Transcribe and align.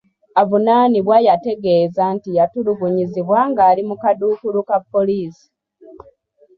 Avunaanibwa 0.41 1.17
yategeeza 1.27 2.03
nti 2.15 2.29
yatulugunyizibwa 2.37 3.39
nga 3.49 3.61
ali 3.69 3.81
mu 3.89 3.95
kaduukulu 4.01 4.59
ka 4.67 4.77
poliisi. 4.91 5.45